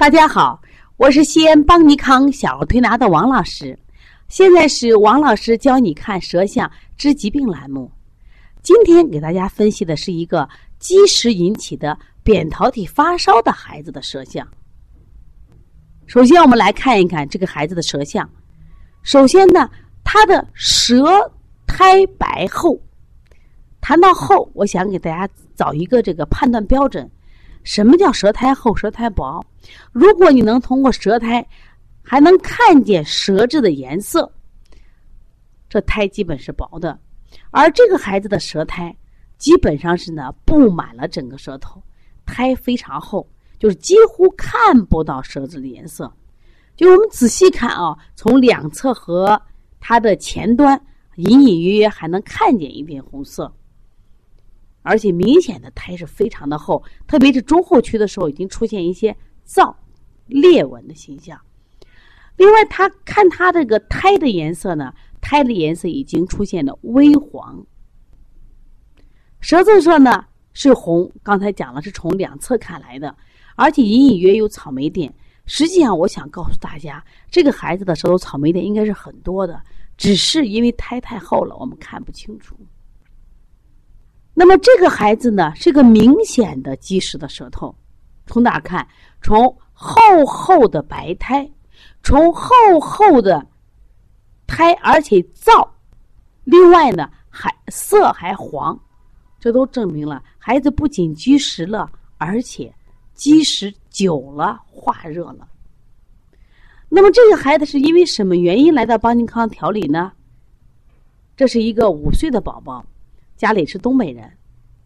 [0.00, 0.58] 大家好，
[0.96, 3.78] 我是西安邦尼康小儿推拿的王老师，
[4.28, 7.92] 现在是王老师教你看舌象治疾病栏目。
[8.62, 14.48] 今天给大家分析的是一个积食引起的扁桃体发烧的孩子的舌象。
[16.06, 18.26] 首先，我们来看一看这个孩子的舌象。
[19.02, 19.68] 首先呢，
[20.02, 21.30] 他的舌
[21.66, 22.80] 苔白厚。
[23.82, 27.06] 谈到厚，我想给大家找一个这个判断标准。
[27.62, 29.44] 什么叫舌苔厚、舌苔薄？
[29.92, 31.46] 如果你能通过舌苔
[32.02, 34.30] 还能看见舌质的颜色，
[35.68, 36.98] 这苔基本是薄的。
[37.50, 38.96] 而这个孩子的舌苔
[39.38, 41.82] 基本上是呢布满了整个舌头，
[42.24, 43.28] 苔非常厚，
[43.58, 46.12] 就是几乎看不到舌质的颜色。
[46.76, 49.40] 就我们仔细看啊，从两侧和
[49.78, 50.80] 它的前端，
[51.16, 53.52] 隐隐约约还能看见一片红色。
[54.82, 59.16] 而且明显的胎是非常的厚，特别是中后区的时候，已经出现一些
[59.46, 59.74] 燥
[60.26, 61.40] 裂纹的现象。
[62.36, 67.64] 另外，他看他这个胎的颜色呢，胎的颜色已经出现了微黄。
[69.40, 73.14] 舌质上呢是红，刚才讲了是从两侧看来的，
[73.56, 75.12] 而且隐隐约有草莓点。
[75.46, 79.60] 实际上，我想告诉大家，这个孩子的舌头草莓点应该是很多的，
[79.96, 82.56] 只是因为胎太厚了，我们看不清楚。
[84.32, 87.74] 那么这个孩子呢，是个明显的积食的舌头，
[88.26, 88.86] 从哪看？
[89.20, 91.50] 从厚厚的白苔，
[92.02, 93.46] 从厚厚的
[94.46, 95.68] 苔，而且燥，
[96.44, 98.78] 另外呢还色还黄，
[99.38, 102.72] 这都证明了孩子不仅积食了，而且
[103.14, 105.46] 积食久了化热了。
[106.88, 110.12] 那么这个孩子是因为什么原因来到邦尼康调理呢？
[111.36, 112.84] 这是一个五岁的宝宝。
[113.40, 114.30] 家里是东北人，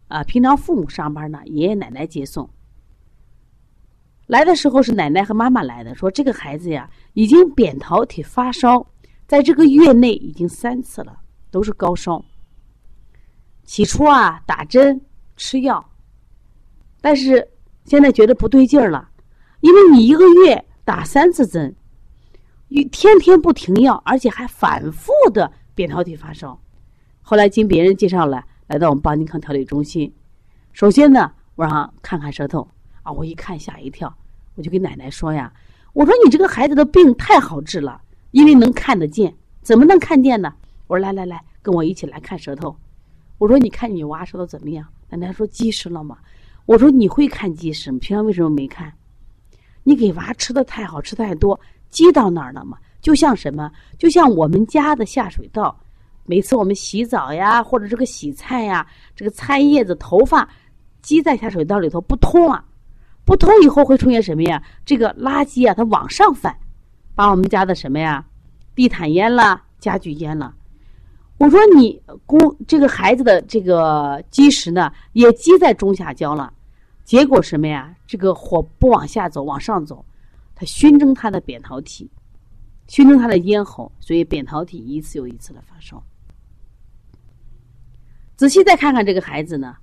[0.07, 2.49] 啊，平常父母上班呢，爷爷奶奶接送。
[4.27, 8.87] 来的时候是奶奶和妈妈来的，说这个孩子呀，已经扁桃体发烧，
[9.27, 11.19] 在这个月内已经三次了，
[11.51, 12.23] 都是高烧。
[13.65, 15.01] 起初啊，打针
[15.35, 15.85] 吃药，
[17.01, 17.45] 但是
[17.83, 19.09] 现在觉得不对劲儿了，
[19.59, 21.75] 因为你一个月打三次针，
[22.69, 26.57] 一天天不停药，而且还反复的扁桃体发烧。
[27.27, 30.13] 后来经别人介绍了，来到我们邦尼康调理中心。
[30.73, 32.67] 首先呢，我让看看舌头
[33.01, 34.15] 啊，我一看吓一跳，
[34.53, 35.51] 我就跟奶奶说呀
[35.93, 37.99] ：“我说你这个孩子的病太好治了，
[38.29, 39.33] 因为能看得见。
[39.63, 40.53] 怎么能看见呢？
[40.85, 42.77] 我说来来来，跟我一起来看舌头。
[43.39, 44.85] 我说你看你娃舌头怎么样？
[45.09, 46.19] 奶奶说积食了吗？
[46.67, 47.97] 我说你会看积食吗？
[47.99, 48.93] 平常为什么没看？
[49.81, 51.59] 你给娃吃的太好，吃太多，
[51.89, 52.77] 积到那儿了吗？
[53.01, 53.71] 就像什么？
[53.97, 55.75] 就像我们家的下水道。”
[56.25, 60.47] 每次我们洗澡呀，或者这个洗菜呀，这个菜叶子、头发
[61.01, 62.65] 积在下水道里头不通了，
[63.23, 64.61] 不通以后会出现什么呀？
[64.83, 66.57] 这个垃圾啊，它往上反，
[67.13, 68.25] 把我们家的什么呀，
[68.73, 70.53] 地毯淹了，家具淹了。
[71.37, 76.51] 我说你公这个孩子的这个积食呢，也积在中下焦了，
[77.03, 77.93] 结果什么呀？
[78.07, 80.03] 这个火不往下走，往上走，
[80.55, 82.09] 它熏蒸它的扁桃体，
[82.87, 86.01] 熏蒸它的咽喉，所以扁桃体一次又一次的发烧。
[88.35, 89.77] 仔细再看看这个孩子呢，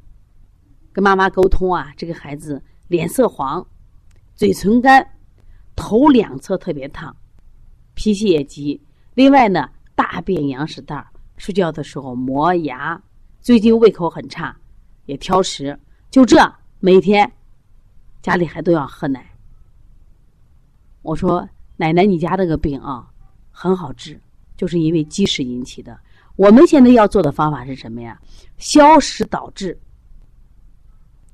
[0.92, 3.66] 跟妈妈沟通啊，这个孩子脸色黄，
[4.34, 5.06] 嘴唇干，
[5.74, 7.16] 头两侧特别烫，
[7.94, 8.78] 脾气也急。
[9.14, 11.06] 另外呢，大便羊屎蛋儿，
[11.38, 13.02] 睡觉的时候磨牙，
[13.40, 14.54] 最近胃口很差，
[15.06, 15.78] 也挑食。
[16.10, 16.36] 就这
[16.78, 17.32] 每天
[18.20, 19.26] 家里还都要喝奶。
[21.00, 21.48] 我说
[21.78, 23.10] 奶奶，你家这个病啊
[23.50, 24.20] 很好治，
[24.58, 25.98] 就是因为积食引起的。
[26.36, 28.18] 我们现在要做的方法是什么呀？
[28.56, 29.78] 消食导滞，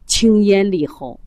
[0.07, 1.19] 清咽利喉，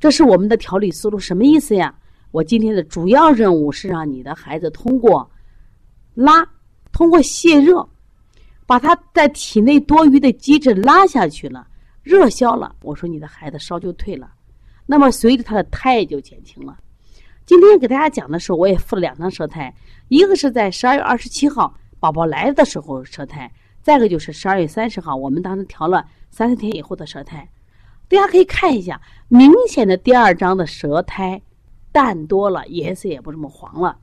[0.00, 1.18] 这是我们的调理思路。
[1.18, 1.94] 什么意思呀？
[2.30, 5.30] 我今天的主要任务是让你的孩子通过
[6.14, 6.44] 拉，
[6.92, 7.88] 通过泄热，
[8.66, 11.66] 把他在体内多余的积滞拉下去了，
[12.02, 12.74] 热消了。
[12.82, 14.32] 我说你的孩子烧就退了，
[14.86, 16.78] 那么随着他的胎就减轻了。
[17.46, 19.72] 今天给大家讲的时候，我也附了两张舌苔，
[20.08, 21.72] 一个是在十二月二十七号。
[22.04, 27.48] 宝宝来的时候舌苔，再一个就是十二月三十号，我们当时调了三四天以后的舌苔，
[28.08, 31.40] 大家可以看一下，明显的第二张的舌苔
[31.92, 33.96] 淡多了，颜色也不这么黄了。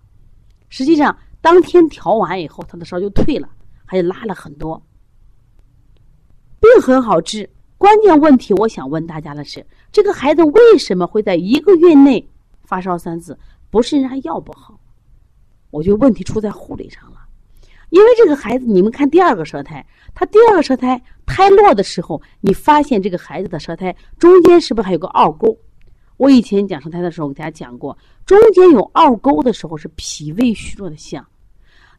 [0.67, 3.47] 实际上当天调完以后，他的烧就退了，
[3.85, 4.81] 还拉了很多。
[6.59, 12.27] 病很好治，关键问题我想问大家的是，这个孩子为什么会在一个月内
[12.63, 13.37] 发烧三次？
[13.69, 14.79] 不是人家药不好，
[15.69, 17.10] 我觉得问题出在护理上。
[17.91, 19.85] 因为这个孩子，你们看第二个舌苔，
[20.15, 25.55] 他第二个舌苔苔落的时候，你发现这个孩子的舌苔中间是不是还有个凹沟？
[26.17, 31.25] 我以前讲舌苔的时候，我给大家讲过，中间有凹沟的时候是脾胃虚弱的象。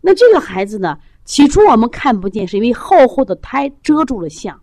[0.01, 4.59] 那这个孩子呢，起初我们看不见，是因为厚厚的苔遮住了象。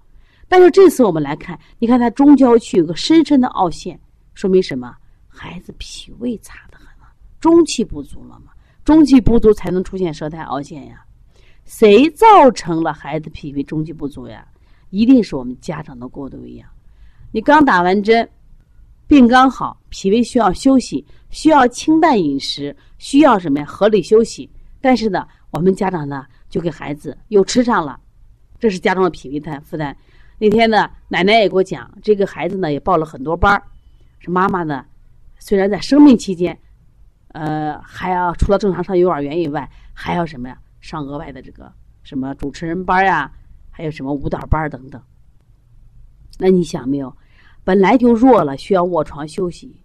[0.48, 4.00] 但是这次我们来看，你看他中焦区有个深深的凹陷，
[4.34, 4.96] 说明什么？
[5.28, 7.08] 孩子脾胃差得很了，
[7.40, 8.52] 中气不足了嘛。
[8.84, 11.06] 中气不足才能出现舌苔凹陷呀。
[11.70, 14.44] 谁造成了孩子脾胃中气不足呀？
[14.90, 16.68] 一定是我们家长的过度喂养。
[17.32, 18.28] 你刚打完针，
[19.06, 23.66] 病刚好，脾胃需要休息，需要清淡饮食，需要什么呀？
[23.68, 24.50] 合理休息。
[24.82, 28.00] 但是呢，我们家长呢就给孩子又吃上了，
[28.60, 29.96] 这是家中的脾胃担负担。
[30.40, 33.62] 那天呢，奶奶也给我讲，这个孩子呢也报了很多班儿。
[34.18, 34.84] 是妈妈呢，
[35.38, 36.60] 虽然在生病期间，
[37.28, 40.58] 呃，还要除了正常上幼儿园以外，还要什么呀？
[40.82, 41.72] 上额外的这个
[42.04, 43.32] 什么主持人班呀，
[43.70, 45.02] 还有什么舞蹈班等等。
[46.38, 47.16] 那你想没有？
[47.64, 49.80] 本来就弱了，需要卧床休息，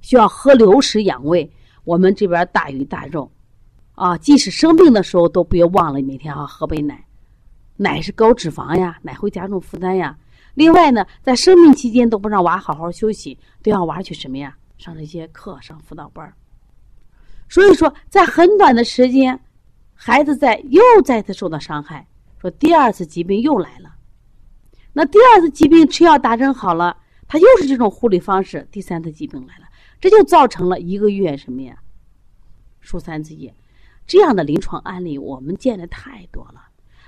[0.00, 1.48] 需要喝流食养胃。
[1.84, 3.30] 我们这边大鱼大肉，
[3.94, 7.04] 啊，即使生病的时候都别忘了每天要喝杯奶。
[7.76, 10.16] 奶是高脂肪呀，奶会加重负担呀。
[10.54, 14.56] 另外呢，在生病期间都不让娃好好休息，都要娃去什么呀？
[14.78, 16.32] 上这些课，上辅导班
[17.48, 19.38] 所以说，在很短的时间，
[20.06, 22.06] 孩子在又再次受到伤害，
[22.38, 23.94] 说第二次疾病又来了。
[24.92, 26.94] 那第二次疾病吃药打针好了，
[27.26, 29.64] 他又是这种护理方式，第三次疾病来了，
[29.98, 31.78] 这就造成了一个月什么呀？
[32.80, 33.54] 输三次液，
[34.06, 36.60] 这样的临床案例我们见的太多了。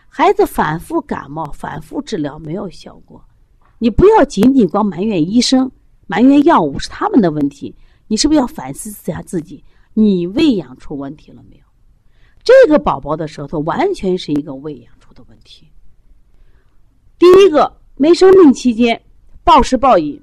[0.08, 3.22] 孩子反复感冒，反复治疗没有效果，
[3.78, 5.70] 你不要仅仅光埋怨医生、
[6.06, 7.76] 埋怨药物是他们的问题，
[8.06, 9.62] 你是不是要反思一下自己？
[9.92, 11.65] 你喂养出问题了没有？
[12.46, 15.68] 这个宝宝的舌头完全是一个喂养出的问题。
[17.18, 19.02] 第一个，没生病期间
[19.42, 20.22] 暴食暴饮，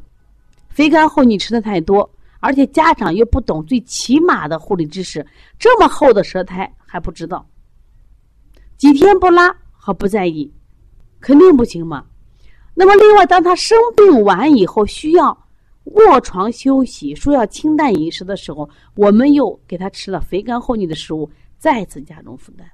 [0.70, 2.10] 肥甘厚腻吃的太多，
[2.40, 5.28] 而且家长又不懂最起码的护理知识，
[5.60, 7.46] 这么厚的舌苔还不知道，
[8.78, 9.54] 几天不拉。
[9.86, 10.50] 和不在意，
[11.20, 12.06] 肯定不行嘛。
[12.74, 15.38] 那么，另外，当他生病完以后，需要
[15.84, 21.30] 卧床休息，说要清淡饮食的时候，我们又给他吃了肥甘厚腻的食物，
[21.64, 22.68] 再次加重负担。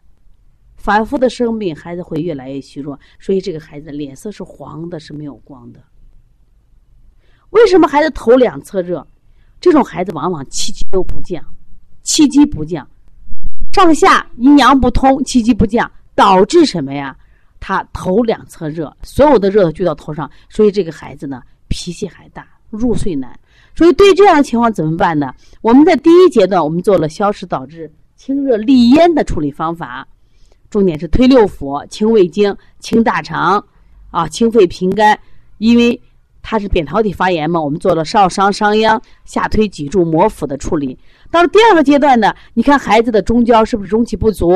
[0.75, 5.79] 反复的生病，孩子会越来越虚弱，所以这个孩子脸色是黄的，是没有光的。
[7.51, 9.05] 为什么孩子头两侧热？
[9.61, 11.39] 这种孩子往往气机都不降，
[12.01, 12.89] 气机不降，
[13.71, 15.91] 上下阴阳不通，气机不降。
[16.15, 17.15] 导致什么呀？
[17.59, 23.39] 他头两侧热，所有的热都聚到头上，所以这个孩子呢脾气还大，入睡难。
[23.75, 25.31] 所以对这样的情况怎么办呢？
[25.61, 27.89] 我们在第一阶段，我们做了消食导滞、
[28.19, 30.05] 清热利咽的处理方法，
[30.69, 33.65] 重点是推六腑、清胃经、清大肠，
[34.11, 35.17] 啊，清肺平肝。
[35.57, 35.97] 因为
[36.41, 40.99] 它是扁桃体发炎嘛，我们做了少商、商鞅、下推脊柱、摩腹的处理。
[41.31, 44.53] 到了第二个阶段呢，你看孩子的中焦是不是中气不足？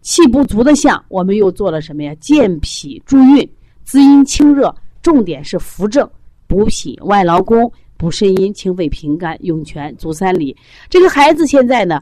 [0.00, 2.14] 气不足的象，我们又做了什么呀？
[2.20, 3.50] 健脾助运、
[3.82, 4.72] 滋阴清热，
[5.02, 6.08] 重点是扶正、
[6.46, 10.56] 补脾、外劳宫、补肾阴、清肺平肝、涌泉、足三里。
[10.88, 12.00] 这个孩子现在呢，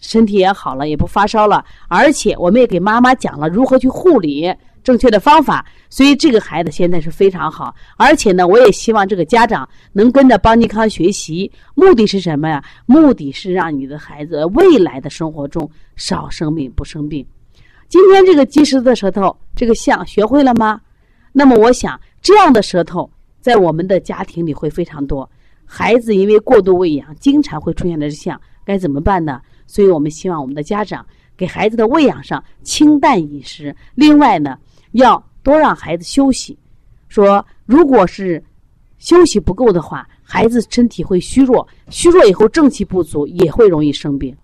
[0.00, 4.54] 身体也好了，也不发烧了，而且我们也给妈妈讲了如何去护理，
[4.84, 5.64] 正确的方法。
[5.88, 11.50] 所以这个孩子现在是非常好，而且呢，我也希望这个家长能跟着邦尼康学习。
[11.74, 12.62] 目的是什么呀？
[12.86, 17.26] 目的是让你的孩子未来的生活中少生病，不生病。
[17.88, 20.80] 今天这个积食的舌头，这个象学会了吗？
[21.32, 23.08] 那么我想，这样的舌头
[23.40, 25.28] 在我们的家庭里会非常多。
[25.64, 29.40] 孩子因为过度喂养，经常会出现的象，该怎么办呢？
[29.66, 31.04] 所以我们希望我们的家长
[31.36, 34.58] 给孩子的喂养上清淡饮食，另外呢，
[34.92, 36.58] 要多让孩子休息。
[37.08, 38.42] 说如果是
[38.98, 44.36] 休息不够的话，孩子身体会虚弱，虚弱以后正气不足，也会容易生病。